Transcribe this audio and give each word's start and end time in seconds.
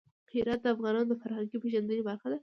هرات 0.33 0.59
د 0.63 0.65
افغانانو 0.75 1.09
د 1.09 1.13
فرهنګي 1.21 1.57
پیژندنې 1.63 2.03
برخه 2.09 2.27
ده. 2.31 2.37